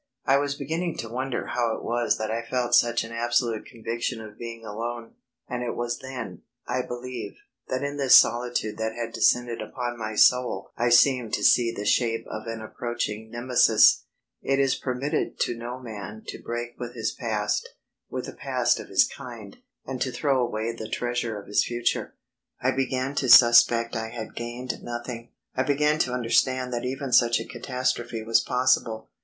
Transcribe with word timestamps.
I 0.25 0.37
was 0.39 0.55
beginning 0.55 0.97
to 0.97 1.09
wonder 1.09 1.45
how 1.45 1.75
it 1.77 1.83
was 1.83 2.17
that 2.17 2.31
I 2.31 2.41
felt 2.41 2.73
such 2.73 3.03
an 3.03 3.11
absolute 3.11 3.67
conviction 3.67 4.19
of 4.19 4.35
being 4.35 4.65
alone, 4.65 5.13
and 5.47 5.61
it 5.61 5.75
was 5.75 5.99
then, 5.99 6.41
I 6.65 6.81
believe, 6.81 7.35
that 7.67 7.83
in 7.83 7.97
this 7.97 8.15
solitude 8.15 8.79
that 8.79 8.95
had 8.95 9.13
descended 9.13 9.61
upon 9.61 9.99
my 9.99 10.15
soul 10.15 10.71
I 10.75 10.89
seemed 10.89 11.33
to 11.33 11.43
see 11.43 11.71
the 11.71 11.85
shape 11.85 12.25
of 12.31 12.47
an 12.47 12.63
approaching 12.63 13.29
Nemesis. 13.29 14.05
It 14.41 14.57
is 14.57 14.73
permitted 14.73 15.39
to 15.41 15.53
no 15.55 15.77
man 15.79 16.23
to 16.29 16.41
break 16.41 16.79
with 16.79 16.95
his 16.95 17.11
past, 17.11 17.69
with 18.09 18.25
the 18.25 18.33
past 18.33 18.79
of 18.79 18.87
his 18.87 19.07
kind, 19.07 19.57
and 19.85 20.01
to 20.01 20.11
throw 20.11 20.41
away 20.41 20.73
the 20.73 20.89
treasure 20.89 21.37
of 21.39 21.45
his 21.45 21.63
future. 21.63 22.15
I 22.59 22.71
began 22.71 23.13
to 23.17 23.29
suspect 23.29 23.95
I 23.95 24.09
had 24.09 24.35
gained 24.35 24.81
nothing; 24.81 25.29
I 25.55 25.61
began 25.61 25.99
to 25.99 26.11
understand 26.13 26.73
that 26.73 26.85
even 26.85 27.11
such 27.13 27.39
a 27.39 27.45
catastrophe 27.45 28.23
was 28.23 28.41
possible. 28.41 29.09